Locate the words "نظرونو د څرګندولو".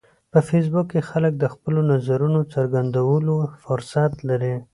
1.93-3.35